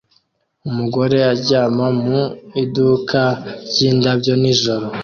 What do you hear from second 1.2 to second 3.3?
aryama mu iduka